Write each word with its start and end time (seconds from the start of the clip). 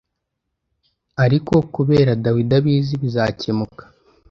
l 1.15 1.19
ariko 1.23 1.53
kubera 1.75 2.11
dawidi 2.23 2.53
abizi 2.59 2.93
bizakemuka 3.03 3.83